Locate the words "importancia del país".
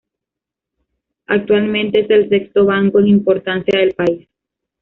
3.09-4.27